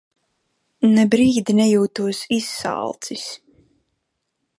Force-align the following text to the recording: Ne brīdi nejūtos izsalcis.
Ne 0.93 1.03
brīdi 1.11 1.55
nejūtos 1.59 2.21
izsalcis. 2.39 3.27